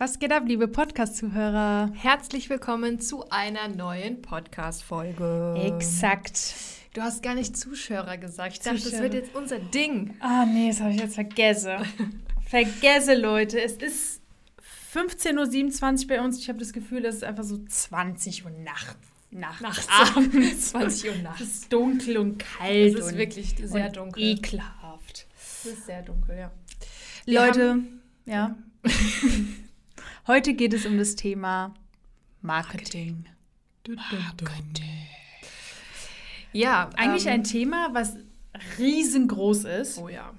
[0.00, 1.90] Was geht ab, liebe Podcast-Zuhörer?
[1.92, 5.56] Herzlich willkommen zu einer neuen Podcast-Folge.
[5.60, 6.54] Exakt.
[6.94, 8.52] Du hast gar nicht Zuschauer gesagt.
[8.52, 10.14] Ich dachte, das wird jetzt unser Ding.
[10.20, 11.78] Ah, nee, das habe ich jetzt vergessen.
[12.48, 13.60] vergesse, Leute.
[13.60, 14.22] Es ist
[14.94, 16.38] 15.27 Uhr bei uns.
[16.38, 18.96] Ich habe das Gefühl, es ist einfach so 20 Uhr nachts.
[19.32, 19.60] Nachts.
[19.60, 19.88] Nachts.
[20.14, 20.70] Abends.
[20.70, 21.40] 20 Uhr nachts.
[21.40, 22.94] Es ist dunkel und kalt.
[22.94, 24.22] Es ist wirklich sehr dunkel.
[24.22, 25.26] Ekelhaft.
[25.36, 26.52] Es ist sehr dunkel, ja.
[27.26, 27.80] Leute,
[28.26, 28.56] ja.
[30.28, 31.72] Heute geht es um das Thema
[32.42, 33.24] Marketing.
[33.88, 34.82] Marketing.
[36.52, 38.18] Ja, eigentlich ähm, ein Thema, was
[38.78, 39.96] riesengroß ist.
[39.96, 40.34] Oh ja.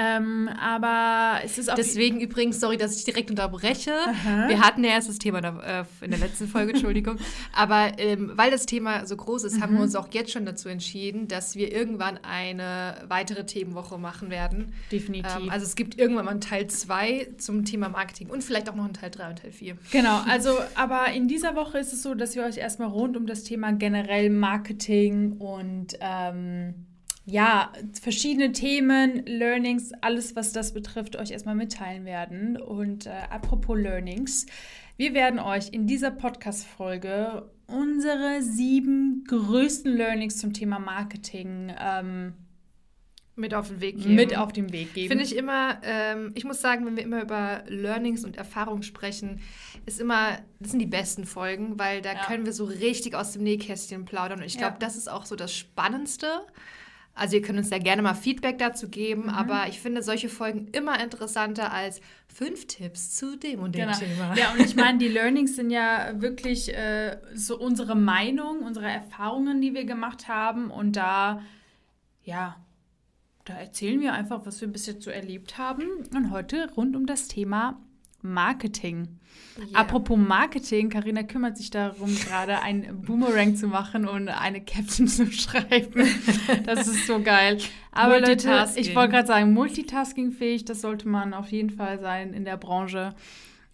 [0.00, 1.74] Ähm, aber es ist auch.
[1.74, 3.92] Deswegen übrigens, sorry, dass ich direkt unterbreche.
[4.06, 4.48] Aha.
[4.48, 7.16] Wir hatten ja erst das Thema da, äh, in der letzten Folge, Entschuldigung.
[7.52, 9.62] Aber ähm, weil das Thema so groß ist, mhm.
[9.62, 9.84] haben wir mhm.
[9.84, 14.72] uns auch jetzt schon dazu entschieden, dass wir irgendwann eine weitere Themenwoche machen werden.
[14.92, 15.36] Definitiv.
[15.36, 18.76] Ähm, also es gibt irgendwann mal einen Teil 2 zum Thema Marketing und vielleicht auch
[18.76, 19.76] noch einen Teil 3 und Teil 4.
[19.90, 23.26] Genau, also aber in dieser Woche ist es so, dass wir euch erstmal rund um
[23.26, 26.86] das Thema generell Marketing und ähm,
[27.30, 32.56] ja, verschiedene Themen, Learnings, alles, was das betrifft, euch erstmal mitteilen werden.
[32.56, 34.46] Und äh, apropos Learnings,
[34.96, 42.32] wir werden euch in dieser Podcast-Folge unsere sieben größten Learnings zum Thema Marketing ähm,
[43.36, 44.14] mit auf den Weg geben.
[44.14, 45.08] Mit auf den Weg geben.
[45.08, 49.40] Finde ich immer, ähm, ich muss sagen, wenn wir immer über Learnings und Erfahrungen sprechen,
[49.84, 52.24] ist immer, das sind die besten Folgen, weil da ja.
[52.24, 54.38] können wir so richtig aus dem Nähkästchen plaudern.
[54.38, 54.78] Und ich glaube, ja.
[54.78, 56.46] das ist auch so das Spannendste.
[57.18, 59.28] Also ihr könnt uns ja gerne mal Feedback dazu geben, mhm.
[59.30, 63.98] aber ich finde solche Folgen immer interessanter als fünf Tipps zu dem und dem genau.
[63.98, 64.34] Thema.
[64.36, 69.60] Ja, und ich meine, die Learnings sind ja wirklich äh, so unsere Meinung, unsere Erfahrungen,
[69.60, 71.42] die wir gemacht haben und da,
[72.22, 72.56] ja,
[73.44, 77.06] da erzählen wir einfach, was wir bis jetzt so erlebt haben und heute rund um
[77.06, 77.80] das Thema
[78.22, 79.18] Marketing.
[79.58, 79.80] Yeah.
[79.80, 85.30] Apropos Marketing, Karina kümmert sich darum, gerade ein Boomerang zu machen und eine Caption zu
[85.32, 86.08] schreiben.
[86.64, 87.58] Das ist so geil.
[87.92, 92.44] Aber Leute, ich wollte gerade sagen, multitaskingfähig, das sollte man auf jeden Fall sein in
[92.44, 93.14] der Branche.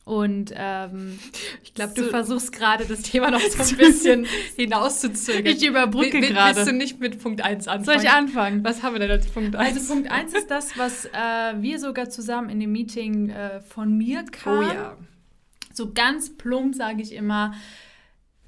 [0.04, 1.18] Und ähm,
[1.62, 4.26] ich glaube, du versuchst gerade das Thema noch so ein bisschen
[4.56, 5.46] hinauszuzögern.
[5.46, 6.56] Ich überbrücke gerade.
[6.56, 7.84] Willst du nicht mit Punkt 1 anfangen?
[7.84, 8.62] Soll ich anfangen?
[8.64, 9.76] Was haben wir denn als Punkt 1?
[9.76, 11.10] Also Punkt 1 ist das, was äh,
[11.58, 14.70] wir sogar zusammen in dem Meeting äh, von mir kamen.
[14.70, 14.98] Oh ja.
[15.72, 17.54] So ganz plump sage ich immer,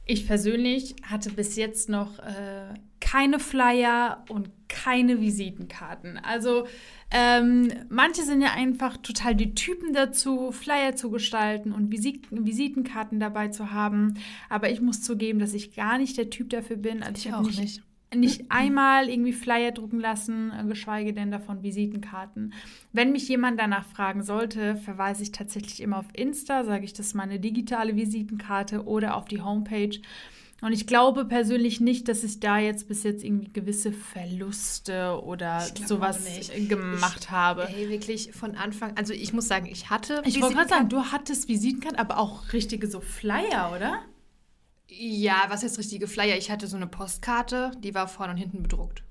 [0.04, 6.18] ich persönlich hatte bis jetzt noch äh, keine Flyer und keine Visitenkarten.
[6.18, 6.66] Also
[7.10, 13.20] ähm, manche sind ja einfach total die Typen dazu, Flyer zu gestalten und Visiten Visitenkarten
[13.20, 14.14] dabei zu haben.
[14.48, 17.02] Aber ich muss zugeben, dass ich gar nicht der Typ dafür bin.
[17.02, 17.82] Also ich, ich auch nicht, nicht
[18.14, 22.54] nicht einmal irgendwie Flyer drucken lassen, äh, geschweige denn davon Visitenkarten.
[22.92, 27.06] Wenn mich jemand danach fragen sollte, verweise ich tatsächlich immer auf Insta, sage ich, das
[27.06, 29.98] ist meine digitale Visitenkarte oder auf die Homepage.
[30.62, 35.60] Und ich glaube persönlich nicht, dass ich da jetzt bis jetzt irgendwie gewisse Verluste oder
[35.86, 36.24] sowas
[36.68, 37.68] gemacht ich, habe.
[37.68, 40.22] Ey, wirklich von Anfang, also ich muss sagen, ich hatte.
[40.24, 44.02] Ich wollte gerade sagen, du hattest Visitenkarten, aber auch richtige so Flyer, oder?
[44.88, 46.36] Ja, was heißt richtige Flyer?
[46.38, 49.02] Ich hatte so eine Postkarte, die war vorne und hinten bedruckt.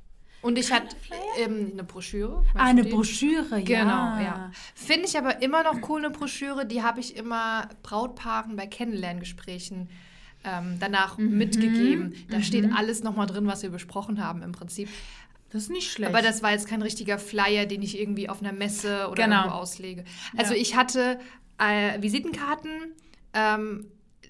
[0.41, 0.95] Und ich hatte
[1.39, 2.43] ähm, eine Broschüre.
[2.53, 3.81] Ah, eine Broschüre, ja.
[3.81, 4.51] Genau, ja.
[4.75, 6.65] Finde ich aber immer noch cool, eine Broschüre.
[6.65, 9.89] Die habe ich immer Brautpaaren bei Kennenlerngesprächen
[10.45, 11.37] ähm, danach mhm.
[11.37, 12.13] mitgegeben.
[12.29, 12.43] Da mhm.
[12.43, 14.89] steht alles nochmal drin, was wir besprochen haben im Prinzip.
[15.49, 16.13] Das ist nicht schlecht.
[16.13, 19.37] Aber das war jetzt kein richtiger Flyer, den ich irgendwie auf einer Messe oder genau.
[19.37, 20.03] irgendwo auslege.
[20.35, 20.59] Also ja.
[20.59, 21.19] ich hatte
[21.57, 22.71] äh, Visitenkarten,
[23.33, 23.87] ähm,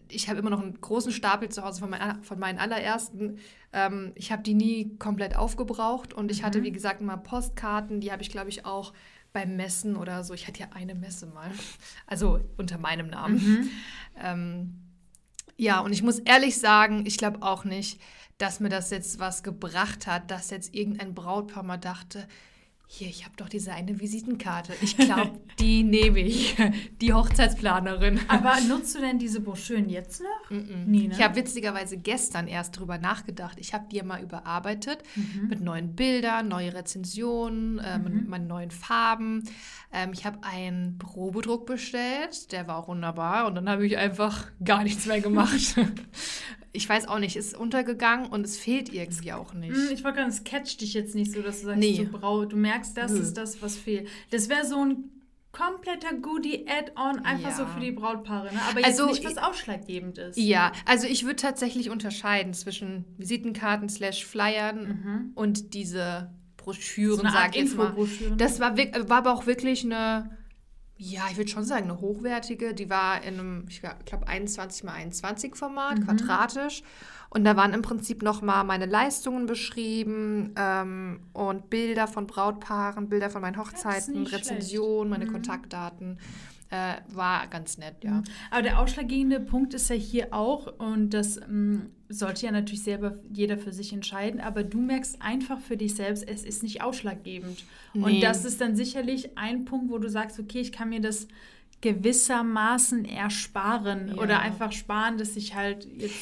[0.07, 3.39] ich habe immer noch einen großen Stapel zu Hause von, mein, von meinen allerersten.
[3.73, 6.45] Ähm, ich habe die nie komplett aufgebraucht und ich mhm.
[6.45, 8.93] hatte, wie gesagt, immer Postkarten, die habe ich, glaube ich, auch
[9.33, 10.33] beim Messen oder so.
[10.33, 11.51] Ich hatte ja eine Messe mal,
[12.07, 13.35] also unter meinem Namen.
[13.35, 13.69] Mhm.
[14.21, 14.84] Ähm,
[15.57, 17.99] ja, und ich muss ehrlich sagen, ich glaube auch nicht,
[18.37, 22.27] dass mir das jetzt was gebracht hat, dass jetzt irgendein Brautpaar mal dachte,
[22.87, 24.73] hier, ich habe doch diese eine Visitenkarte.
[24.81, 26.55] Ich glaube, die nehme ich.
[27.01, 28.19] Die Hochzeitsplanerin.
[28.27, 30.49] Aber nutzt du denn diese Broschüren jetzt noch?
[30.51, 30.85] Mm -mm.
[30.85, 31.13] Nie, ne?
[31.13, 33.57] Ich habe witzigerweise gestern erst drüber nachgedacht.
[33.59, 35.47] Ich habe die mal überarbeitet mhm.
[35.49, 38.03] mit neuen Bildern, neue Rezensionen, äh, mhm.
[38.03, 39.43] mit meinen neuen Farben.
[39.91, 43.47] Ähm, ich habe einen Probedruck bestellt, der war auch wunderbar.
[43.47, 45.75] Und dann habe ich einfach gar nichts mehr gemacht.
[46.75, 49.75] ich weiß auch nicht, ist untergegangen und es fehlt irgendwie auch nicht.
[49.75, 51.97] Hm, ich wollte gerade, es catcht dich jetzt nicht so, dass du sagst, nee.
[51.97, 53.19] du, brau du merkst, das Nö.
[53.19, 54.07] ist das, was fehlt.
[54.31, 55.11] Das wäre so ein
[55.51, 57.55] kompletter Goodie-Add-on einfach ja.
[57.55, 58.59] so für die Brautpaare, ne?
[58.69, 60.37] aber jetzt also, nicht, was ausschlaggebend ist.
[60.37, 65.31] Ja, also ich würde tatsächlich unterscheiden zwischen Visitenkarten slash Flyern mhm.
[65.33, 67.95] und diese Broschüren, so sag ich jetzt mal.
[68.37, 70.29] Das war, war aber auch wirklich eine
[70.97, 72.73] Ja, ich würde schon sagen, eine hochwertige.
[72.73, 76.05] Die war in einem, ich glaube, 21 mal 21 Format, mhm.
[76.05, 76.83] quadratisch.
[77.29, 83.29] Und da waren im Prinzip nochmal meine Leistungen beschrieben ähm, und Bilder von Brautpaaren, Bilder
[83.29, 85.33] von meinen Hochzeiten, Rezensionen, meine mhm.
[85.33, 86.17] Kontaktdaten.
[86.69, 88.11] Äh, war ganz nett, ja.
[88.11, 88.23] Mhm.
[88.49, 93.17] Aber der ausschlaggebende Punkt ist ja hier auch, und das ähm, sollte ja natürlich selber
[93.31, 97.63] jeder für sich entscheiden, aber du merkst einfach für dich selbst, es ist nicht ausschlaggebend.
[97.93, 98.03] Nee.
[98.03, 101.27] Und das ist dann sicherlich ein Punkt, wo du sagst, okay, ich kann mir das
[101.81, 104.15] gewissermaßen ersparen ja.
[104.15, 106.15] oder einfach sparen, dass ich halt jetzt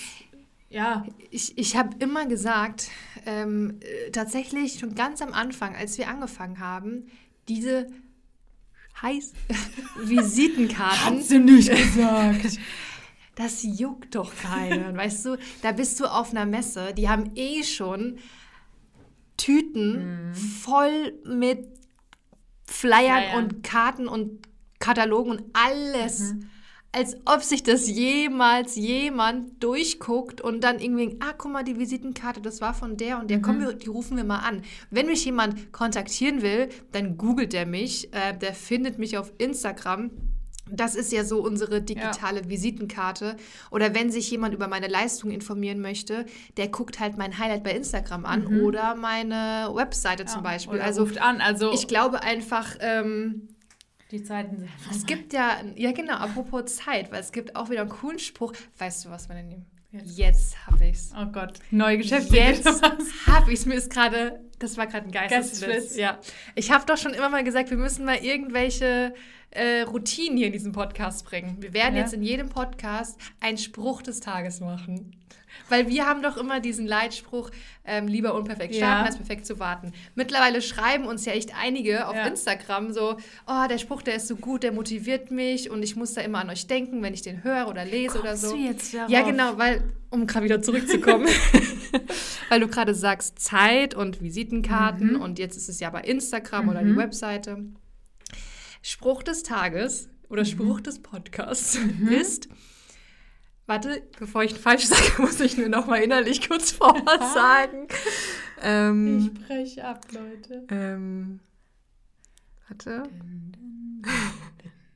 [0.73, 1.05] ja.
[1.29, 2.89] Ich, ich habe immer gesagt,
[3.27, 7.05] ähm, äh, tatsächlich schon ganz am Anfang, als wir angefangen haben,
[7.47, 7.87] diese
[9.01, 9.33] heiß
[10.03, 11.19] Visitenkarten.
[11.19, 12.57] Hast du nicht gesagt.
[13.35, 14.95] Das juckt doch keinen.
[14.95, 18.17] weißt du, da bist du auf einer Messe, die haben eh schon
[19.37, 20.33] Tüten mm.
[20.35, 21.67] voll mit
[22.65, 23.37] Flyern Flyer.
[23.37, 24.47] und Karten und
[24.79, 26.33] Katalogen und alles.
[26.33, 26.49] Mhm
[26.93, 32.39] als ob sich das jemals jemand durchguckt und dann irgendwie, ah, guck mal, die Visitenkarte,
[32.39, 33.41] das war von der und der, mhm.
[33.41, 34.61] komm, die rufen wir mal an.
[34.91, 40.11] Wenn mich jemand kontaktieren will, dann googelt er mich, äh, der findet mich auf Instagram.
[40.75, 42.49] Das ist ja so unsere digitale ja.
[42.49, 43.37] Visitenkarte.
[43.71, 46.25] Oder wenn sich jemand über meine Leistung informieren möchte,
[46.57, 48.61] der guckt halt mein Highlight bei Instagram an mhm.
[48.61, 50.81] oder meine Webseite ja, zum Beispiel.
[50.81, 51.41] also ruft an.
[51.41, 53.49] Also ich glaube einfach, ähm,
[54.11, 54.69] die Zeiten sind.
[54.91, 58.53] Es gibt ja, ja genau, apropos Zeit, weil es gibt auch wieder einen coolen Spruch.
[58.77, 59.65] Weißt du was, meine Lieben?
[59.93, 61.11] Jetzt, Jetzt habe ich's.
[61.15, 62.35] Oh Gott, neue Geschäfte.
[62.35, 62.81] Jetzt
[63.27, 63.67] habe ich's.
[63.67, 65.95] Mir ist gerade, das war gerade ein Geistesblitz.
[65.95, 66.17] Ja.
[66.55, 69.13] Ich habe doch schon immer mal gesagt, wir müssen mal irgendwelche
[69.51, 71.57] äh, Routinen hier in diesem Podcast bringen.
[71.59, 72.01] Wir werden ja.
[72.01, 75.15] jetzt in jedem Podcast einen Spruch des Tages machen.
[75.69, 77.49] Weil wir haben doch immer diesen Leitspruch,
[77.85, 79.05] ähm, lieber unperfekt starten, ja.
[79.05, 79.91] als perfekt zu warten.
[80.15, 82.25] Mittlerweile schreiben uns ja echt einige auf ja.
[82.25, 83.17] Instagram so,
[83.47, 86.39] oh, der Spruch, der ist so gut, der motiviert mich und ich muss da immer
[86.39, 88.55] an euch denken, wenn ich den höre oder lese Kommst oder so.
[88.55, 89.09] Du jetzt darauf?
[89.09, 91.27] Ja, genau, weil, um gerade wieder zurückzukommen,
[92.49, 95.21] weil du gerade sagst, Zeit und Visitenkarten mhm.
[95.21, 96.69] und jetzt ist es ja bei Instagram mhm.
[96.69, 96.97] oder die mhm.
[96.97, 97.57] Webseite.
[98.81, 100.47] Spruch des Tages oder mhm.
[100.47, 102.09] Spruch des Podcasts mhm.
[102.09, 102.49] ist,
[103.65, 107.87] Warte, bevor ich falsch sage, muss ich mir noch mal innerlich kurz vorwas sagen.
[108.61, 110.65] ähm, ich breche ab, Leute.
[110.69, 111.39] Ähm,
[112.67, 113.03] warte.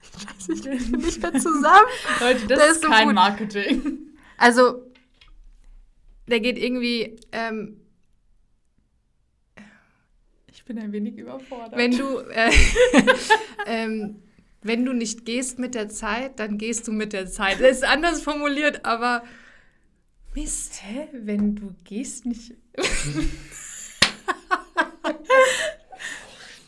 [0.02, 1.88] Scheiße, ich kriege nicht mehr zusammen.
[2.20, 3.16] Leute, das, das ist, so kein gut.
[3.16, 4.00] Marketing.
[4.38, 4.84] Also,
[6.28, 7.16] der geht irgendwie.
[7.32, 7.80] Ähm,
[10.48, 11.78] ich bin ein wenig überfordert.
[11.78, 12.20] Wenn du.
[12.20, 12.52] Äh,
[13.66, 14.24] ähm,
[14.68, 17.60] wenn du nicht gehst mit der Zeit, dann gehst du mit der Zeit.
[17.62, 19.24] Das ist anders formuliert, aber
[20.38, 20.82] Mist.
[20.84, 21.08] Hä?
[21.14, 22.54] Wenn du gehst nicht.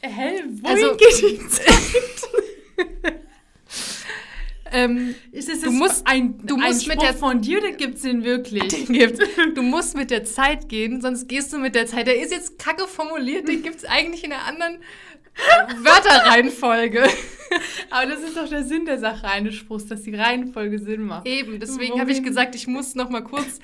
[0.01, 0.44] Hä?
[0.62, 1.68] Wohin also, geht die Zeit?
[4.71, 5.16] ähm,
[5.63, 8.68] du musst, ein, du ein musst mit der von dir oder gibt es den wirklich?
[8.68, 9.19] Den gibt's.
[9.56, 12.07] Du musst mit der Zeit gehen, sonst gehst du mit der Zeit.
[12.07, 14.80] Der ist jetzt kacke formuliert, den gibt es eigentlich in einer anderen
[15.83, 17.07] Wörterreihenfolge.
[17.89, 21.27] Aber das ist doch der Sinn der Sache eines Spruchs, dass die Reihenfolge Sinn macht.
[21.27, 23.60] Eben, deswegen habe ich gesagt, ich muss noch mal kurz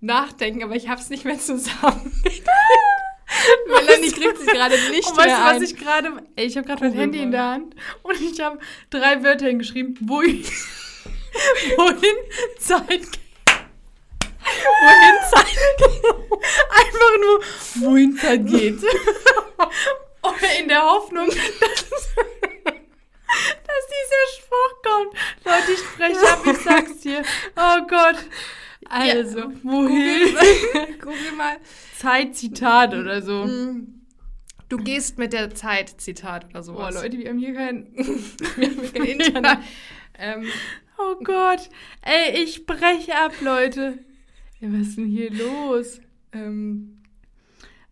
[0.00, 2.12] nachdenken, aber ich habe es nicht mehr zusammen.
[3.66, 6.22] Melanie kriegt sich gerade nicht und mehr weißt du, was ich gerade...
[6.36, 8.58] Ich habe gerade mein Handy in der Hand und ich habe
[8.90, 9.96] drei Wörter hingeschrieben.
[10.00, 10.44] Wohin,
[11.76, 12.16] wohin
[12.58, 13.20] Zeit geht.
[14.80, 15.46] Wohin Zeit
[15.78, 16.04] geht.
[16.70, 17.40] Einfach nur,
[17.88, 18.78] wohin Zeit geht.
[20.60, 21.38] in der Hoffnung, dass,
[23.66, 25.14] dass dieser Spruch kommt.
[25.44, 27.22] Leute, ich spreche ab, ich sag's dir.
[27.56, 28.16] Oh Gott.
[28.88, 30.34] Also, ja, wohin?
[30.34, 31.56] Google, Google mal.
[31.96, 33.44] Zeitzitat oder so.
[33.44, 34.00] Mm.
[34.70, 36.94] Du gehst mit der Zeit, Zitat oder sowas.
[36.96, 37.88] Oh, Leute, wir haben hier kein,
[38.56, 39.58] wir haben kein Internet.
[40.16, 40.44] Ähm,
[40.96, 41.68] oh Gott.
[42.02, 43.98] Ey, ich breche ab, Leute.
[44.60, 46.00] Ja, was ist denn hier los?
[46.32, 47.02] Ähm,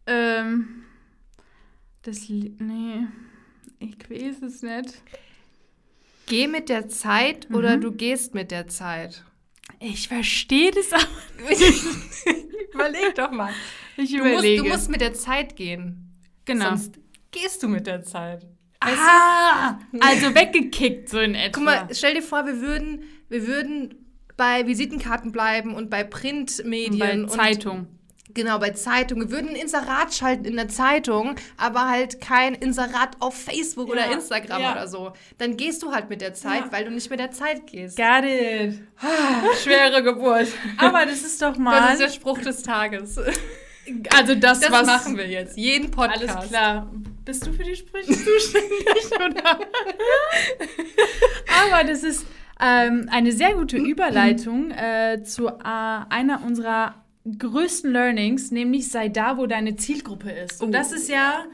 [0.06, 0.84] ähm,
[2.02, 3.06] das, nee,
[3.80, 5.02] ich weiß es nicht.
[6.26, 7.56] Geh mit der Zeit mhm.
[7.56, 9.24] oder du gehst mit der Zeit?
[9.80, 11.04] Ich verstehe das aber
[12.74, 13.52] Überleg doch mal.
[13.96, 14.62] Ich du überlege.
[14.62, 16.14] Musst, du musst mit der Zeit gehen.
[16.44, 16.70] Genau.
[16.70, 16.98] Sonst
[17.30, 18.46] gehst du mit der Zeit.
[18.80, 21.52] ah, also weggekickt so in etwa.
[21.52, 24.06] Guck mal, stell dir vor, wir würden, wir würden
[24.36, 27.24] bei Visitenkarten bleiben und bei Printmedien.
[27.24, 27.97] Und bei Zeitung.
[28.34, 29.28] Genau, bei Zeitungen.
[29.28, 33.94] Wir würden ein Inserat schalten in der Zeitung, aber halt kein Inserat auf Facebook ja,
[33.94, 34.72] oder Instagram ja.
[34.72, 35.12] oder so.
[35.38, 36.72] Dann gehst du halt mit der Zeit, ja.
[36.72, 37.96] weil du nicht mit der Zeit gehst.
[37.96, 38.80] Got it.
[39.62, 40.48] Schwere Geburt.
[40.78, 41.80] Aber das ist doch mal.
[41.80, 43.18] Das ist der Spruch des Tages.
[44.14, 45.56] Also das, das was machen wir jetzt.
[45.56, 46.28] Jeden Podcast.
[46.28, 46.92] Alles klar.
[47.24, 49.60] bist du für die Sprüche zuständig, oder?
[51.64, 52.26] Aber das ist
[52.60, 56.96] ähm, eine sehr gute Überleitung äh, zu äh, einer unserer
[57.36, 60.62] größten Learnings, nämlich sei da, wo deine Zielgruppe ist.
[60.62, 61.44] Und das ist ja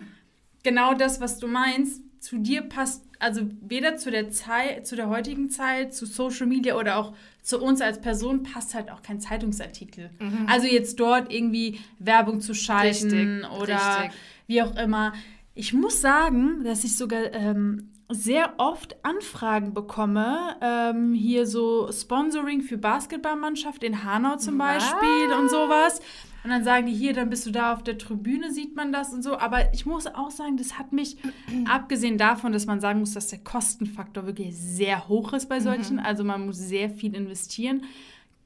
[0.62, 2.02] genau das, was du meinst.
[2.20, 6.76] Zu dir passt, also weder zu der Zeit, zu der heutigen Zeit, zu Social Media
[6.76, 10.10] oder auch zu uns als Person passt halt auch kein Zeitungsartikel.
[10.18, 10.46] Mhm.
[10.46, 14.20] Also jetzt dort irgendwie Werbung zu schalten richtig, oder richtig.
[14.46, 15.12] wie auch immer.
[15.54, 22.62] Ich muss sagen, dass ich sogar ähm, sehr oft Anfragen bekomme, ähm, hier so Sponsoring
[22.62, 25.38] für Basketballmannschaft in Hanau zum Beispiel Was?
[25.38, 26.00] und sowas.
[26.44, 29.14] Und dann sagen die hier, dann bist du da auf der Tribüne, sieht man das
[29.14, 29.38] und so.
[29.38, 31.16] Aber ich muss auch sagen, das hat mich,
[31.66, 35.96] abgesehen davon, dass man sagen muss, dass der Kostenfaktor wirklich sehr hoch ist bei solchen,
[35.96, 36.04] mhm.
[36.04, 37.84] also man muss sehr viel investieren,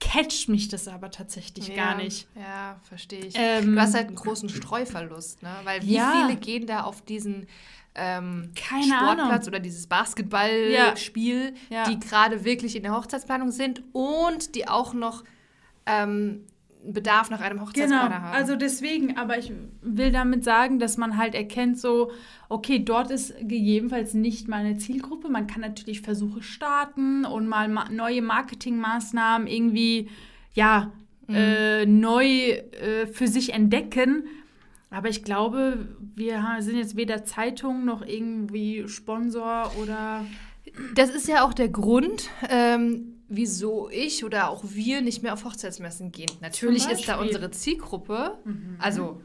[0.01, 2.29] catcht mich das aber tatsächlich ja, gar nicht.
[2.37, 3.35] Ja, verstehe ich.
[3.37, 5.51] Ähm, du hast halt einen großen Streuverlust, ne?
[5.65, 6.13] Weil wie ja.
[6.13, 7.49] viele gehen da auf diesen
[7.99, 9.47] ähm, Sportplatz Ahnung.
[9.49, 11.77] oder dieses Basketballspiel, ja.
[11.77, 11.91] ja.
[11.91, 15.25] die gerade wirklich in der Hochzeitsplanung sind und die auch noch
[15.87, 16.45] ähm,
[16.85, 18.21] Bedarf nach einem Hochzeitsplaner genau.
[18.21, 18.35] haben.
[18.35, 19.53] Also deswegen, aber ich
[19.83, 22.11] will damit sagen, dass man halt erkennt, so,
[22.49, 25.29] okay, dort ist gegebenenfalls nicht meine Zielgruppe.
[25.29, 30.09] Man kann natürlich Versuche starten und mal ma neue Marketingmaßnahmen irgendwie,
[30.55, 30.93] ja,
[31.27, 31.35] mhm.
[31.35, 34.25] äh, neu äh, für sich entdecken.
[34.91, 40.25] Aber ich glaube, wir sind jetzt weder Zeitung noch irgendwie Sponsor oder.
[40.95, 45.45] Das ist ja auch der Grund, ähm, wieso ich oder auch wir nicht mehr auf
[45.45, 46.31] Hochzeitsmessen gehen.
[46.41, 48.77] Natürlich ist da unsere Zielgruppe, mhm.
[48.79, 49.21] also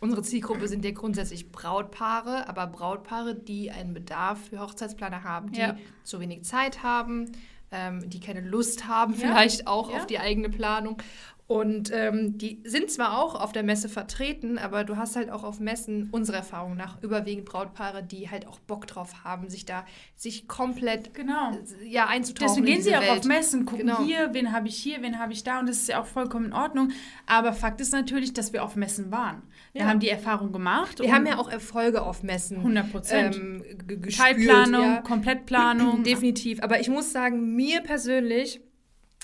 [0.00, 5.60] unsere Zielgruppe sind ja grundsätzlich Brautpaare, aber Brautpaare, die einen Bedarf für Hochzeitsplaner haben, die
[5.60, 5.76] ja.
[6.02, 7.32] zu wenig Zeit haben,
[7.70, 9.20] ähm, die keine Lust haben, ja.
[9.20, 9.96] vielleicht auch ja.
[9.96, 10.98] auf die eigene Planung.
[11.46, 15.44] Und ähm, die sind zwar auch auf der Messe vertreten, aber du hast halt auch
[15.44, 19.84] auf Messen, unserer Erfahrung nach, überwiegend Brautpaare, die halt auch Bock drauf haben, sich da,
[20.16, 21.52] sich komplett genau.
[21.84, 22.48] ja, einzutauchen.
[22.48, 23.10] Deswegen gehen sie auch Welt.
[23.10, 24.02] auf Messen, gucken genau.
[24.02, 26.46] hier, wen habe ich hier, wen habe ich da und das ist ja auch vollkommen
[26.46, 26.92] in Ordnung.
[27.26, 29.42] Aber Fakt ist natürlich, dass wir auf Messen waren.
[29.74, 29.88] Wir ja.
[29.88, 31.00] haben die Erfahrung gemacht.
[31.00, 32.58] Wir haben ja auch Erfolge auf Messen.
[32.58, 33.36] 100 Prozent.
[33.36, 33.64] Ähm,
[34.08, 35.02] Teilplanung, ja.
[35.02, 36.02] Komplettplanung.
[36.04, 36.62] Definitiv.
[36.62, 38.60] Aber ich muss sagen, mir persönlich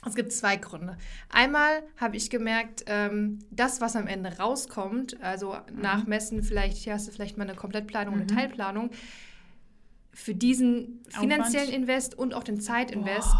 [0.06, 0.96] es gibt zwei Gründe.
[1.28, 5.80] Einmal habe ich gemerkt, ähm, das, was am Ende rauskommt, also mhm.
[5.80, 8.20] nach Messen, vielleicht hier hast du vielleicht mal eine Komplettplanung, mhm.
[8.22, 8.90] eine Teilplanung,
[10.12, 11.82] für diesen finanziellen Aufwand.
[11.82, 13.34] Invest und auch den Zeitinvest,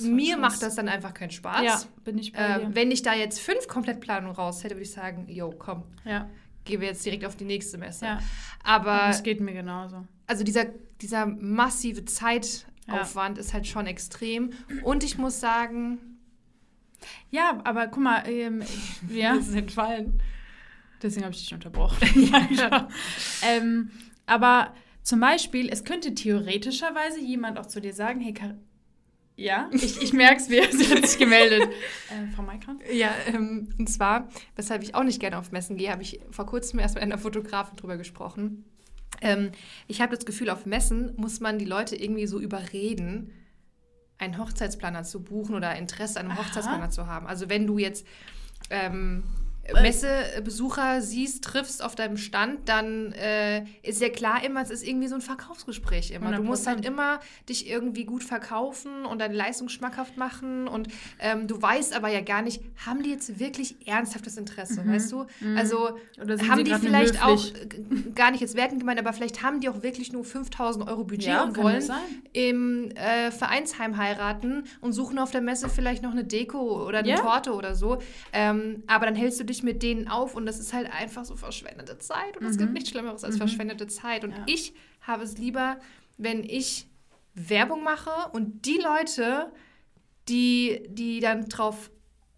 [0.00, 0.40] mir krass.
[0.40, 1.64] macht das dann einfach keinen Spaß.
[1.64, 4.92] Ja, bin ich bei äh, Wenn ich da jetzt fünf Komplettplanungen raus hätte, würde ich
[4.92, 6.28] sagen, yo, komm, ja.
[6.64, 8.04] gehen wir jetzt direkt auf die nächste Messe.
[8.04, 8.20] Ja.
[8.62, 10.06] Aber das geht mir genauso.
[10.26, 10.66] Also dieser,
[11.00, 14.50] dieser massive Zeit Aufwand ist halt schon extrem.
[14.82, 15.98] Und ich muss sagen.
[17.30, 18.62] Ja, aber guck mal, ähm,
[19.08, 19.34] ja.
[19.36, 20.22] das ist entfallen.
[21.02, 22.30] Deswegen habe ich dich unterbrochen.
[22.50, 22.88] ja,
[23.42, 23.90] ähm,
[24.26, 28.54] aber zum Beispiel, es könnte theoretischerweise jemand auch zu dir sagen, hey, Kar
[29.36, 31.62] ja, ich, ich merke es sie hat sich gemeldet.
[32.10, 32.78] äh, Frau Maikran?
[32.92, 36.44] Ja, ähm, und zwar, weshalb ich auch nicht gerne auf Messen gehe, habe ich vor
[36.44, 38.66] kurzem erst mit einer Fotografin drüber gesprochen.
[39.20, 39.52] Ähm,
[39.86, 43.32] ich habe das Gefühl, auf Messen muss man die Leute irgendwie so überreden,
[44.18, 46.46] einen Hochzeitsplaner zu buchen oder Interesse an einem Aha.
[46.46, 47.26] Hochzeitsplaner zu haben.
[47.26, 48.06] Also wenn du jetzt
[48.70, 49.24] ähm,
[49.72, 55.08] Messebesucher siehst, triffst auf deinem Stand, dann äh, ist ja klar immer, es ist irgendwie
[55.08, 56.30] so ein Verkaufsgespräch immer.
[56.30, 56.36] 100%.
[56.36, 60.88] Du musst halt immer dich irgendwie gut verkaufen und deine Leistung schmackhaft machen und
[61.18, 64.92] ähm, du weißt aber ja gar nicht, haben die jetzt wirklich ernsthaftes Interesse, mhm.
[64.92, 65.26] weißt du?
[65.40, 65.56] Mhm.
[65.56, 65.90] Also
[66.48, 67.44] haben die vielleicht auch,
[68.14, 71.26] gar nicht jetzt wertend gemeint, aber vielleicht haben die auch wirklich nur 5000 Euro Budget
[71.26, 71.82] ja, und wollen
[72.32, 77.10] im äh, Vereinsheim heiraten und suchen auf der Messe vielleicht noch eine Deko oder eine
[77.10, 77.16] ja.
[77.16, 77.98] Torte oder so.
[78.32, 81.36] Ähm, aber dann hältst du dich mit denen auf und das ist halt einfach so
[81.36, 82.60] verschwendete Zeit und es mhm.
[82.60, 83.38] gibt nichts Schlimmeres als mhm.
[83.38, 84.24] verschwendete Zeit.
[84.24, 84.44] Und ja.
[84.46, 85.78] ich habe es lieber,
[86.16, 86.86] wenn ich
[87.34, 89.52] Werbung mache und die Leute,
[90.28, 91.90] die, die dann drauf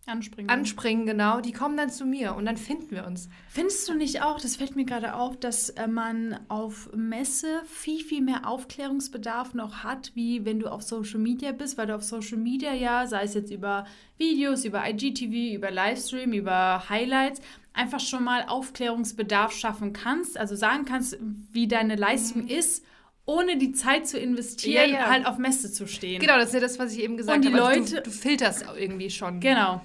[0.05, 0.51] Anspringen.
[0.51, 1.41] Anspringen, genau.
[1.41, 3.29] Die kommen dann zu mir und dann finden wir uns.
[3.49, 8.03] Findest du nicht auch, das fällt mir gerade auf, dass äh, man auf Messe viel,
[8.03, 12.03] viel mehr Aufklärungsbedarf noch hat, wie wenn du auf Social Media bist, weil du auf
[12.03, 13.87] Social Media ja, sei es jetzt über
[14.19, 17.41] Videos, über IGTV, über Livestream, über Highlights,
[17.73, 21.17] einfach schon mal Aufklärungsbedarf schaffen kannst, also sagen kannst,
[21.53, 22.49] wie deine Leistung mhm.
[22.49, 22.85] ist
[23.25, 25.11] ohne die Zeit zu investieren, ja, ja.
[25.11, 26.21] halt auf Messe zu stehen.
[26.21, 27.47] Genau, das ist ja das, was ich eben gesagt habe.
[27.47, 27.71] Und die habe.
[27.71, 29.39] Also Leute, du, du filterst irgendwie schon.
[29.39, 29.81] Genau.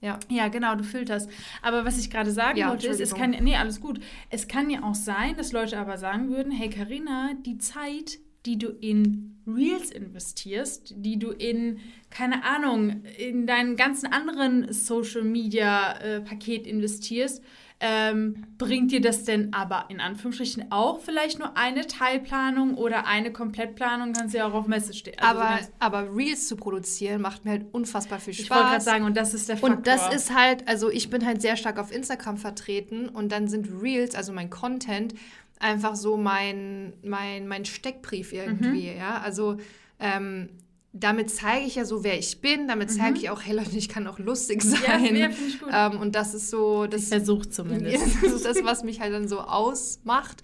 [0.00, 0.18] Ja.
[0.30, 1.28] ja, genau, du filterst.
[1.60, 4.00] Aber was ich gerade sagen ja, wollte, ist, es kann, nee, alles gut.
[4.30, 8.58] Es kann ja auch sein, dass Leute aber sagen würden, hey Karina, die Zeit, die
[8.58, 15.98] du in Reels investierst, die du in, keine Ahnung, in deinen ganzen anderen Social Media
[15.98, 17.42] äh, Paket investierst,
[17.82, 23.32] Ähm, bringt dir das denn aber in Anführungsstrichen auch vielleicht nur eine Teilplanung oder eine
[23.32, 24.12] Komplettplanung?
[24.12, 25.18] Kannst du ja auch auf Messe stehen.
[25.18, 28.44] Also aber, aber Reels zu produzieren macht mir halt unfassbar viel Spaß.
[28.44, 29.78] Ich wollte gerade sagen, und das ist der Faktor.
[29.78, 33.48] Und das ist halt, also ich bin halt sehr stark auf Instagram vertreten und dann
[33.48, 35.14] sind Reels, also mein Content,
[35.58, 38.98] einfach so mein, mein, mein Steckbrief irgendwie, mhm.
[38.98, 39.22] ja.
[39.22, 39.56] Also
[39.98, 40.50] ähm,
[40.92, 42.66] damit zeige ich ja so, wer ich bin.
[42.66, 43.16] Damit zeige mhm.
[43.16, 45.14] ich auch, hey Leute, ich kann auch lustig sein.
[45.16, 45.68] Ja, ja ich gut.
[45.72, 46.86] Ähm, und das ist so.
[46.86, 48.02] Das, ich versuche zumindest.
[48.22, 50.42] das ist das, was mich halt dann so ausmacht.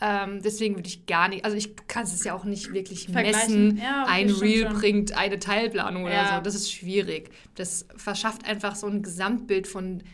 [0.00, 3.78] Ähm, deswegen würde ich gar nicht, also ich kann es ja auch nicht wirklich messen.
[3.78, 6.40] Ja, okay, ein Reel bringt eine Teilplanung oder so.
[6.40, 7.30] Das ist schwierig.
[7.56, 10.04] Das verschafft einfach so ein Gesamtbild von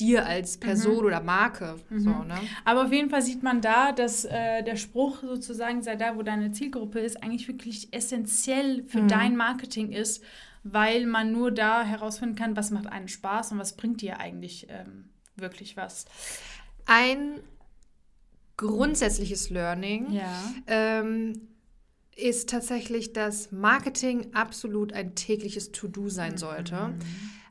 [0.00, 1.04] dir als Person mhm.
[1.04, 1.76] oder Marke.
[1.90, 2.00] Mhm.
[2.00, 2.38] So, ne?
[2.64, 6.22] Aber auf jeden Fall sieht man da, dass äh, der Spruch sozusagen, sei da, wo
[6.22, 9.08] deine Zielgruppe ist, eigentlich wirklich essentiell für mhm.
[9.08, 10.24] dein Marketing ist,
[10.62, 14.66] weil man nur da herausfinden kann, was macht einen Spaß und was bringt dir eigentlich
[14.70, 16.06] ähm, wirklich was.
[16.86, 17.40] Ein
[18.56, 20.52] grundsätzliches Learning ja.
[20.66, 21.48] ähm,
[22.16, 26.88] ist tatsächlich, dass Marketing absolut ein tägliches To-Do sein sollte.
[26.88, 26.98] Mhm.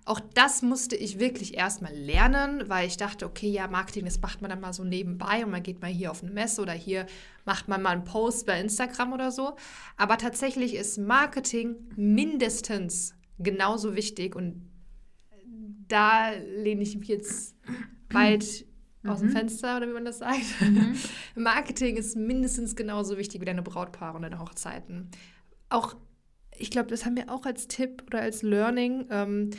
[0.06, 4.42] Auch das musste ich wirklich erstmal lernen, weil ich dachte, okay, ja, Marketing, das macht
[4.42, 7.06] man dann mal so nebenbei und man geht mal hier auf eine Messe oder hier
[7.46, 9.56] macht man mal einen Post bei Instagram oder so.
[9.98, 14.70] Aber tatsächlich ist Marketing mindestens genauso wichtig und
[15.88, 17.56] da lehne ich mich jetzt
[18.10, 18.66] weit
[19.04, 19.10] mhm.
[19.10, 19.34] aus dem mhm.
[19.34, 20.62] Fenster oder wie man das sagt.
[20.62, 20.96] Mhm.
[21.36, 25.10] Marketing ist mindestens genauso wichtig wie deine Brautpaare und deine Hochzeiten.
[25.70, 25.96] Auch,
[26.58, 29.08] ich glaube, das haben wir auch als Tipp oder als Learning.
[29.10, 29.50] Ähm,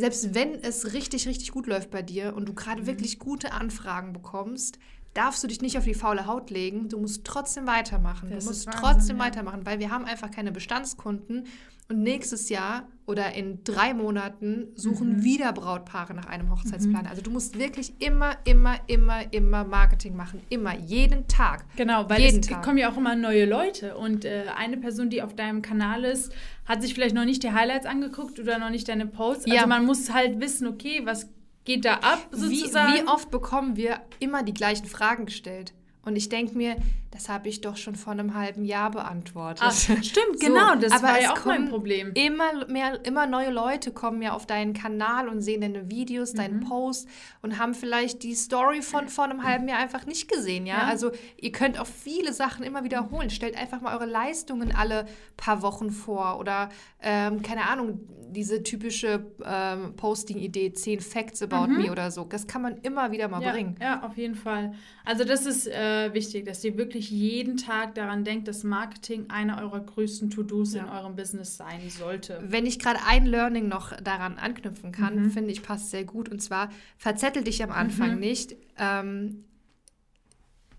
[0.00, 2.86] selbst wenn es richtig, richtig gut läuft bei dir und du gerade mhm.
[2.86, 4.78] wirklich gute Anfragen bekommst,
[5.14, 6.88] darfst du dich nicht auf die faule Haut legen.
[6.88, 8.30] Du musst trotzdem weitermachen.
[8.30, 9.24] Das du musst Wahnsinn, trotzdem ja.
[9.24, 11.46] weitermachen, weil wir haben einfach keine Bestandskunden
[11.90, 15.24] und nächstes Jahr oder in drei Monaten suchen mhm.
[15.24, 17.02] wieder Brautpaare nach einem Hochzeitsplan.
[17.02, 17.08] Mhm.
[17.08, 20.40] Also du musst wirklich immer, immer, immer, immer Marketing machen.
[20.48, 21.64] Immer, jeden Tag.
[21.74, 22.62] Genau, weil jeden es Tag.
[22.62, 23.96] kommen ja auch immer neue Leute.
[23.96, 26.32] Und äh, eine Person, die auf deinem Kanal ist,
[26.64, 29.46] hat sich vielleicht noch nicht die Highlights angeguckt oder noch nicht deine Posts.
[29.46, 29.66] Also ja.
[29.66, 31.28] man muss halt wissen, okay, was
[31.64, 32.94] geht da ab sozusagen.
[32.94, 35.72] Wie, wie oft bekommen wir immer die gleichen Fragen gestellt?
[36.02, 36.76] Und ich denke mir,
[37.10, 39.62] das habe ich doch schon vor einem halben Jahr beantwortet.
[39.66, 42.12] Ach, stimmt, so, genau, das aber war ja auch mein Problem.
[42.14, 46.38] Immer mehr, immer neue Leute kommen ja auf deinen Kanal und sehen deine Videos, mhm.
[46.38, 47.08] deinen Post
[47.42, 50.78] und haben vielleicht die Story von vor einem halben Jahr einfach nicht gesehen, ja?
[50.78, 50.84] ja?
[50.84, 53.28] Also ihr könnt auch viele Sachen immer wiederholen.
[53.28, 56.68] Stellt einfach mal eure Leistungen alle paar Wochen vor oder
[57.02, 61.78] ähm, keine Ahnung, diese typische ähm, Posting-Idee, 10 Facts about mhm.
[61.78, 62.24] me oder so.
[62.24, 63.74] Das kann man immer wieder mal ja, bringen.
[63.80, 64.74] Ja, auf jeden Fall.
[65.04, 69.60] Also das ist äh, wichtig, dass ihr wirklich jeden Tag daran denkt, dass Marketing einer
[69.62, 70.82] eurer größten To-Dos ja.
[70.82, 72.42] in eurem Business sein sollte.
[72.42, 75.30] Wenn ich gerade ein Learning noch daran anknüpfen kann, mhm.
[75.30, 76.28] finde ich, passt sehr gut.
[76.28, 78.20] Und zwar, verzettel dich am Anfang mhm.
[78.20, 78.56] nicht.
[78.78, 79.44] Ähm,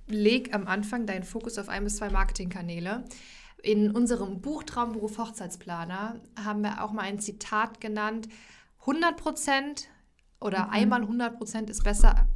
[0.08, 3.04] leg am Anfang deinen Fokus auf ein bis zwei Marketingkanäle.
[3.64, 8.28] In unserem Buch Traumberuf Hochzeitsplaner haben wir auch mal ein Zitat genannt.
[8.82, 9.88] 100 Prozent
[10.42, 10.72] oder mhm.
[10.72, 12.28] einmal 100 Prozent ist besser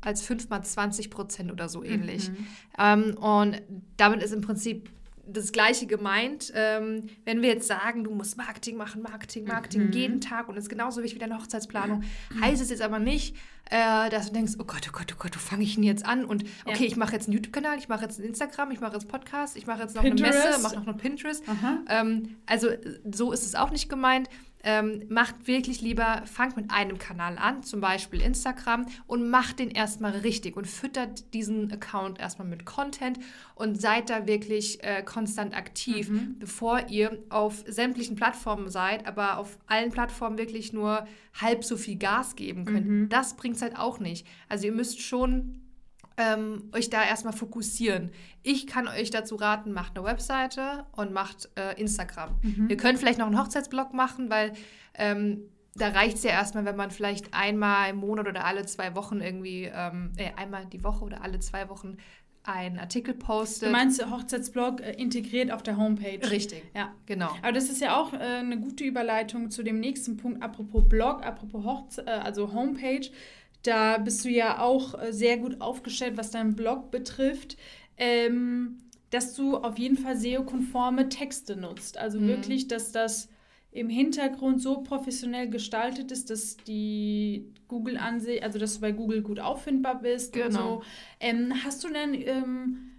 [0.00, 2.30] als fünfmal 20 Prozent oder so ähnlich.
[2.30, 2.46] Mhm.
[2.78, 3.62] Ähm, und
[3.96, 4.90] damit ist im Prinzip
[5.26, 6.52] das Gleiche gemeint.
[6.54, 9.92] Ähm, wenn wir jetzt sagen, du musst Marketing machen, Marketing, Marketing mhm.
[9.92, 12.40] jeden Tag und das ist genauso wichtig wie deine Hochzeitsplanung, mhm.
[12.40, 13.36] heißt es jetzt aber nicht,
[13.70, 16.04] äh, dass du denkst, oh Gott, oh Gott, oh Gott, wo fange ich denn jetzt
[16.04, 16.24] an?
[16.24, 16.86] Und okay, ja.
[16.86, 19.66] ich mache jetzt einen YouTube-Kanal, ich mache jetzt einen Instagram, ich mache jetzt Podcast, ich
[19.66, 20.38] mache jetzt noch Pinterest.
[20.38, 21.44] eine Messe, mache noch eine Pinterest.
[21.88, 22.68] Ähm, also
[23.10, 24.28] so ist es auch nicht gemeint.
[24.64, 29.70] Ähm, macht wirklich lieber, fangt mit einem Kanal an, zum Beispiel Instagram, und macht den
[29.70, 33.18] erstmal richtig und füttert diesen Account erstmal mit Content
[33.54, 36.36] und seid da wirklich äh, konstant aktiv, mhm.
[36.38, 41.06] bevor ihr auf sämtlichen Plattformen seid, aber auf allen Plattformen wirklich nur
[41.40, 42.86] halb so viel Gas geben könnt.
[42.86, 43.08] Mhm.
[43.08, 44.26] Das bringt es halt auch nicht.
[44.48, 45.63] Also ihr müsst schon
[46.16, 48.10] ähm, euch da erstmal fokussieren.
[48.42, 52.38] Ich kann euch dazu raten, macht eine Webseite und macht äh, Instagram.
[52.42, 52.68] Mhm.
[52.70, 54.52] Ihr könnt vielleicht noch einen Hochzeitsblog machen, weil
[54.94, 55.42] ähm,
[55.76, 59.20] da reicht es ja erstmal, wenn man vielleicht einmal im Monat oder alle zwei Wochen
[59.20, 61.96] irgendwie, ähm, äh, einmal die Woche oder alle zwei Wochen
[62.44, 63.68] einen Artikel postet.
[63.68, 66.30] Du meinst Hochzeitsblog äh, integriert auf der Homepage?
[66.30, 66.62] Richtig.
[66.74, 67.30] Ja, genau.
[67.42, 71.24] Aber das ist ja auch äh, eine gute Überleitung zu dem nächsten Punkt, apropos Blog,
[71.24, 73.08] apropos Hochze äh, also Homepage.
[73.64, 77.56] Da bist du ja auch äh, sehr gut aufgestellt, was deinen Blog betrifft.
[77.96, 78.78] Ähm,
[79.10, 81.98] dass du auf jeden Fall SEO-konforme Texte nutzt.
[81.98, 82.28] Also mhm.
[82.28, 83.28] wirklich, dass das
[83.70, 89.22] im Hintergrund so professionell gestaltet ist, dass die Google ansehen, also dass du bei Google
[89.22, 90.32] gut auffindbar bist.
[90.32, 90.80] Genau.
[90.80, 90.82] So.
[91.20, 92.90] Ähm, hast du denn ähm,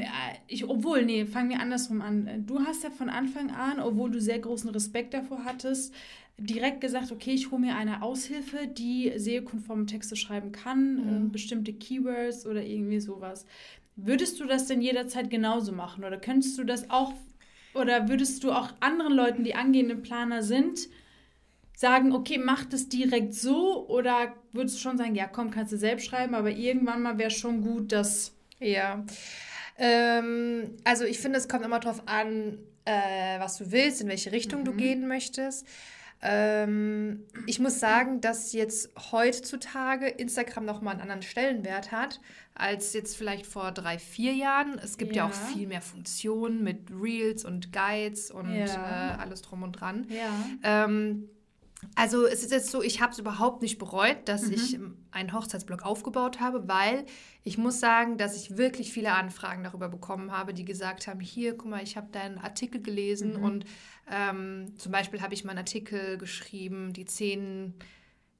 [0.00, 0.06] Äh,
[0.46, 2.44] ich, obwohl, nee, fangen wir andersrum an.
[2.46, 5.94] Du hast ja von Anfang an, obwohl du sehr großen Respekt davor hattest,
[6.38, 11.26] direkt gesagt, okay, ich hole mir eine Aushilfe, die SEO-konforme Texte schreiben kann, mhm.
[11.26, 13.46] äh, bestimmte Keywords oder irgendwie sowas.
[13.96, 17.14] Würdest du das denn jederzeit genauso machen oder könntest du das auch
[17.74, 20.88] oder würdest du auch anderen Leuten, die angehende Planer sind,
[21.74, 25.76] sagen, okay, mach das direkt so oder würdest du schon sagen, ja, komm, kannst du
[25.76, 29.04] selbst schreiben, aber irgendwann mal wäre schon gut, dass ja.
[29.78, 34.32] Ähm, also ich finde, es kommt immer darauf an, äh, was du willst, in welche
[34.32, 34.64] Richtung mhm.
[34.64, 35.66] du gehen möchtest.
[36.28, 42.20] Ähm, ich muss sagen, dass jetzt heutzutage Instagram nochmal einen anderen Stellenwert hat,
[42.54, 44.78] als jetzt vielleicht vor drei, vier Jahren.
[44.82, 49.14] Es gibt ja, ja auch viel mehr Funktionen mit Reels und Guides und ja.
[49.14, 50.06] äh, alles drum und dran.
[50.08, 50.84] Ja.
[50.84, 51.28] Ähm,
[51.94, 54.52] also es ist jetzt so, ich habe es überhaupt nicht bereut, dass mhm.
[54.52, 54.78] ich
[55.10, 57.06] einen Hochzeitsblog aufgebaut habe, weil
[57.42, 61.56] ich muss sagen, dass ich wirklich viele Anfragen darüber bekommen habe, die gesagt haben, hier,
[61.56, 63.44] guck mal, ich habe deinen Artikel gelesen mhm.
[63.44, 63.64] und
[64.10, 67.74] ähm, zum Beispiel habe ich mal einen Artikel geschrieben, die zehn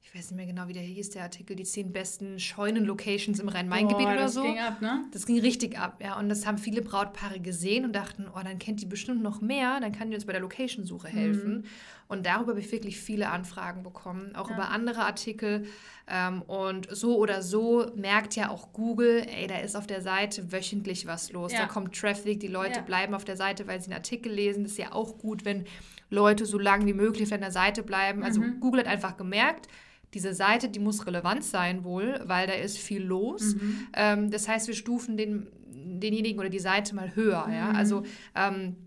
[0.07, 3.49] ich weiß nicht mehr genau, wie der hieß, der Artikel, die zehn besten Scheunenlocations im
[3.49, 4.41] Rhein-Main-Gebiet oder so.
[4.41, 5.05] Das ging ab, ne?
[5.11, 6.17] Das ging richtig ab, ja.
[6.17, 9.81] Und das haben viele Brautpaare gesehen und dachten, oh, dann kennt die bestimmt noch mehr,
[9.81, 11.57] dann kann die uns bei der Location-Suche helfen.
[11.57, 11.63] Mhm.
[12.07, 14.55] Und darüber habe ich wirklich viele Anfragen bekommen, auch ja.
[14.55, 15.65] über andere Artikel.
[16.07, 20.51] Ähm, und so oder so merkt ja auch Google, ey, da ist auf der Seite
[20.51, 21.51] wöchentlich was los.
[21.51, 21.61] Ja.
[21.61, 22.81] Da kommt Traffic, die Leute ja.
[22.81, 24.63] bleiben auf der Seite, weil sie einen Artikel lesen.
[24.63, 25.65] Das ist ja auch gut, wenn
[26.09, 28.23] Leute so lange wie möglich auf deiner Seite bleiben.
[28.23, 28.61] Also mhm.
[28.61, 29.67] Google hat einfach gemerkt,
[30.13, 33.55] diese Seite, die muss relevant sein wohl, weil da ist viel los.
[33.55, 33.87] Mhm.
[33.93, 37.47] Ähm, das heißt, wir stufen den, denjenigen oder die Seite mal höher.
[37.47, 37.53] Mhm.
[37.53, 37.71] Ja?
[37.71, 38.77] Also ähm,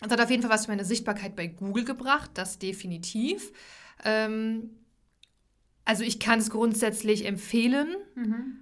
[0.00, 3.52] das hat auf jeden Fall was für meine Sichtbarkeit bei Google gebracht, das definitiv.
[4.04, 4.70] Ähm,
[5.84, 7.96] also ich kann es grundsätzlich empfehlen.
[8.14, 8.58] Mhm.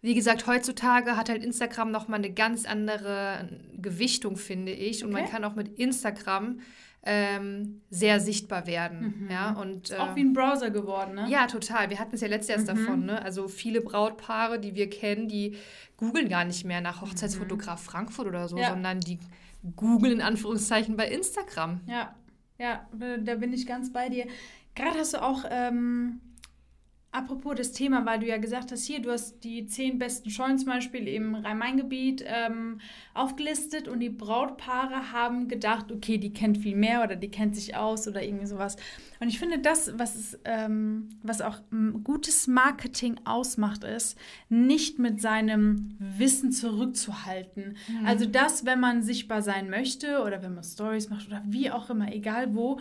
[0.00, 5.04] Wie gesagt, heutzutage hat halt Instagram nochmal eine ganz andere Gewichtung, finde ich.
[5.04, 5.22] Und okay.
[5.22, 6.60] man kann auch mit Instagram
[7.04, 9.14] ähm, sehr sichtbar werden.
[9.20, 9.30] Mhm.
[9.30, 11.26] Ja, und, äh, auch wie ein Browser geworden, ne?
[11.28, 11.90] Ja, total.
[11.90, 12.78] Wir hatten es ja letztes Jahr mhm.
[12.78, 13.06] davon.
[13.06, 13.22] Ne?
[13.22, 15.56] Also viele Brautpaare, die wir kennen, die
[15.96, 17.90] googeln gar nicht mehr nach Hochzeitsfotograf mhm.
[17.90, 18.70] Frankfurt oder so, ja.
[18.70, 19.18] sondern die
[19.76, 21.80] googeln in Anführungszeichen bei Instagram.
[21.86, 22.14] Ja,
[22.58, 24.26] ja, da bin ich ganz bei dir.
[24.74, 26.20] Gerade hast du auch ähm,
[27.10, 30.58] Apropos das Thema, weil du ja gesagt hast, hier, du hast die zehn besten Scheunen
[30.58, 32.80] zum Beispiel im Rhein-Main-Gebiet ähm,
[33.14, 37.74] aufgelistet und die Brautpaare haben gedacht, okay, die kennt viel mehr oder die kennt sich
[37.74, 38.76] aus oder irgendwie sowas.
[39.20, 41.60] Und ich finde, das, was, ist, ähm, was auch
[42.04, 44.18] gutes Marketing ausmacht, ist,
[44.50, 47.78] nicht mit seinem Wissen zurückzuhalten.
[47.88, 48.06] Mhm.
[48.06, 51.88] Also das, wenn man sichtbar sein möchte oder wenn man Stories macht oder wie auch
[51.88, 52.80] immer, egal wo,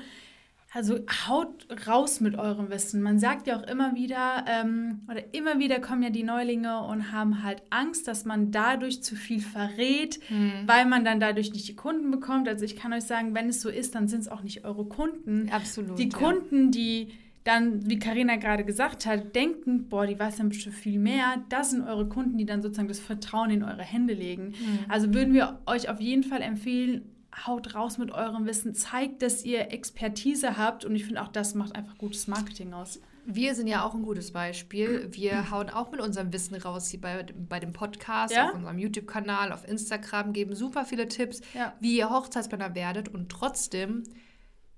[0.77, 3.01] also haut raus mit eurem Wissen.
[3.01, 7.11] Man sagt ja auch immer wieder, ähm, oder immer wieder kommen ja die Neulinge und
[7.11, 10.67] haben halt Angst, dass man dadurch zu viel verrät, mhm.
[10.67, 12.47] weil man dann dadurch nicht die Kunden bekommt.
[12.47, 14.85] Also ich kann euch sagen, wenn es so ist, dann sind es auch nicht eure
[14.85, 15.49] Kunden.
[15.51, 15.97] Absolut.
[15.97, 17.07] Die Kunden, die
[17.43, 21.41] dann, wie Karina gerade gesagt hat, denken, boah, die weiß dann bestimmt viel mehr.
[21.49, 24.49] Das sind eure Kunden, die dann sozusagen das Vertrauen in eure Hände legen.
[24.49, 24.79] Mhm.
[24.89, 27.01] Also würden wir euch auf jeden Fall empfehlen,
[27.45, 31.54] haut raus mit eurem Wissen, zeigt, dass ihr Expertise habt und ich finde auch das
[31.54, 33.00] macht einfach gutes Marketing aus.
[33.26, 35.10] Wir sind ja auch ein gutes Beispiel.
[35.12, 38.47] Wir hauen auch mit unserem Wissen raus hier bei, bei dem Podcast, ja?
[38.47, 41.73] auf unserem YouTube-Kanal, auf Instagram, geben super viele Tipps, ja.
[41.82, 44.04] wie ihr Hochzeitsplaner werdet und trotzdem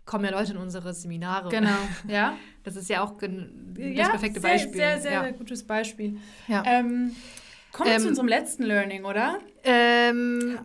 [0.05, 1.49] kommen ja Leute in unsere Seminare.
[1.49, 2.35] Genau, ja.
[2.63, 3.29] Das ist ja auch das
[3.77, 4.73] ja, perfekte sehr, Beispiel.
[4.73, 6.17] Sehr, sehr, sehr gutes Beispiel.
[6.47, 6.63] Ja.
[6.65, 7.15] Ähm,
[7.71, 9.37] kommen wir ähm, zu unserem letzten Learning, oder?
[9.63, 10.59] Ähm,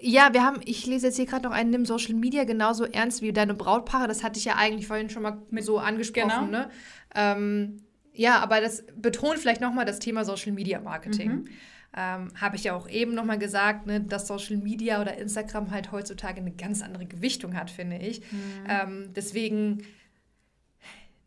[0.00, 3.22] ja, wir haben, ich lese jetzt hier gerade noch einen, nimm Social Media genauso ernst
[3.22, 4.08] wie deine Brautpaare.
[4.08, 6.46] Das hatte ich ja eigentlich vorhin schon mal mit so angesprochen.
[6.46, 6.50] Genau.
[6.50, 6.70] Ne?
[7.14, 11.30] Ähm, ja, aber das betont vielleicht nochmal das Thema Social Media Marketing.
[11.30, 11.48] Mhm.
[11.96, 15.92] Ähm, Habe ich ja auch eben nochmal gesagt, ne, dass Social Media oder Instagram halt
[15.92, 18.20] heutzutage eine ganz andere Gewichtung hat, finde ich.
[18.20, 18.66] Mhm.
[18.68, 19.84] Ähm, deswegen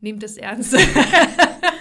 [0.01, 0.77] nehmt es ernst.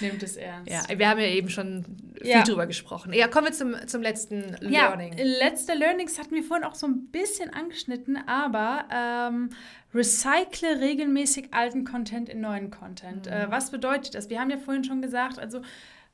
[0.00, 0.70] Nehmt es ernst.
[0.70, 1.84] Ja, wir haben ja eben schon
[2.20, 2.42] viel ja.
[2.42, 3.12] drüber gesprochen.
[3.12, 5.16] Ja, kommen wir zum, zum letzten Learning.
[5.16, 9.50] Ja, letzte Learnings hatten wir vorhin auch so ein bisschen angeschnitten, aber ähm,
[9.94, 13.26] recycle regelmäßig alten Content in neuen Content.
[13.26, 13.32] Mhm.
[13.32, 14.30] Äh, was bedeutet das?
[14.30, 15.60] Wir haben ja vorhin schon gesagt, also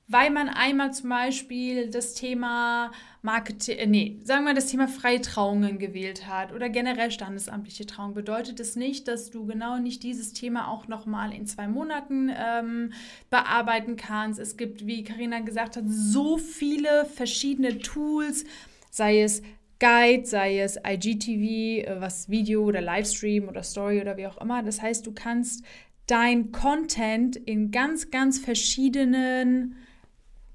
[0.06, 5.78] weil man einmal zum Beispiel das Thema Marketing, äh, nee, sagen wir das Thema Freitrauungen
[5.78, 10.34] gewählt hat oder generell standesamtliche Trauung, bedeutet es das nicht, dass du genau nicht dieses
[10.34, 12.92] Thema auch nochmal in zwei Monaten ähm,
[13.30, 14.38] bearbeiten kannst.
[14.38, 18.44] Es gibt, wie Karina gesagt hat, so viele verschiedene Tools,
[18.90, 19.42] sei es
[19.80, 24.62] Guide, sei es IGTV, äh, was Video oder Livestream oder Story oder wie auch immer.
[24.62, 25.64] Das heißt, du kannst
[26.06, 29.76] dein Content in ganz, ganz verschiedenen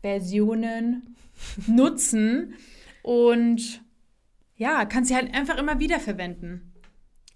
[0.01, 1.15] Versionen
[1.67, 2.55] nutzen.
[3.01, 3.81] Und
[4.55, 6.69] ja, kannst sie halt einfach immer wieder verwenden.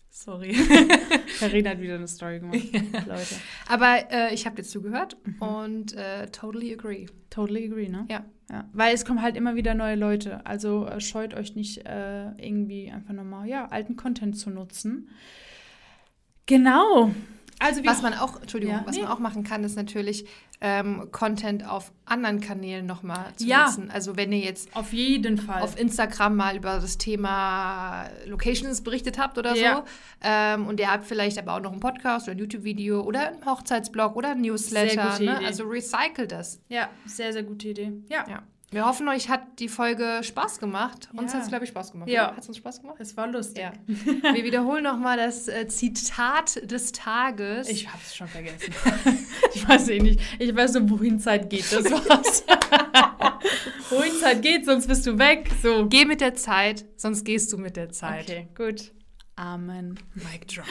[0.09, 0.53] Sorry.
[1.39, 2.59] Karina hat wieder eine Story gemacht.
[2.71, 2.99] Ja.
[3.07, 3.35] Leute.
[3.67, 5.41] Aber äh, ich habe dir zugehört mhm.
[5.41, 7.07] und äh, totally agree.
[7.31, 8.05] Totally agree, ne?
[8.09, 8.23] Ja.
[8.49, 8.69] ja.
[8.73, 10.45] Weil es kommen halt immer wieder neue Leute.
[10.45, 15.09] Also äh, scheut euch nicht äh, irgendwie einfach nochmal, ja, alten Content zu nutzen.
[16.45, 17.11] Genau.
[17.63, 19.03] Also was man auch, Entschuldigung, ja, was nee.
[19.03, 20.25] man auch machen kann, ist natürlich
[20.59, 23.65] ähm, Content auf anderen Kanälen nochmal zu ja.
[23.65, 23.89] nutzen.
[23.89, 29.17] Also wenn ihr jetzt auf jeden Fall auf Instagram mal über das Thema Locations berichtet
[29.17, 29.77] habt oder ja.
[29.77, 29.83] so
[30.23, 33.45] ähm, und ihr habt vielleicht aber auch noch einen Podcast oder ein YouTube-Video oder einen
[33.45, 35.19] Hochzeitsblog oder ein Newsletter.
[35.19, 35.39] Ne?
[35.45, 36.59] Also recycle das.
[36.67, 37.93] Ja, sehr, sehr gute Idee.
[38.09, 38.43] Ja.
[38.73, 41.07] Wir hoffen, euch hat die Folge Spaß gemacht.
[41.13, 41.37] Uns ja.
[41.37, 42.09] hat es, glaube ich, Spaß gemacht.
[42.09, 42.35] Ja.
[42.35, 42.97] Hat es uns Spaß gemacht?
[42.99, 43.61] Es war lustig.
[43.61, 43.71] Ja.
[43.87, 47.69] Wir wiederholen nochmal das äh, Zitat des Tages.
[47.69, 48.73] Ich habe es schon vergessen.
[49.53, 50.19] ich weiß eh nicht.
[50.39, 51.71] Ich weiß nur, wohin Zeit geht.
[51.71, 52.43] Das war's.
[53.91, 55.51] wohin Zeit geht, sonst bist du weg.
[55.61, 55.87] So.
[55.87, 58.23] Geh mit der Zeit, sonst gehst du mit der Zeit.
[58.23, 58.91] Okay, gut.
[59.35, 59.99] Amen.
[60.15, 60.65] Mic drop.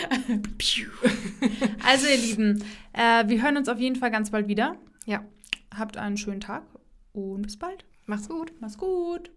[1.87, 4.77] also, ihr Lieben, äh, wir hören uns auf jeden Fall ganz bald wieder.
[5.07, 5.25] Ja.
[5.73, 6.65] Habt einen schönen Tag
[7.13, 7.85] und bis bald.
[8.07, 8.53] Mach's gut.
[8.61, 9.31] Mach's gut.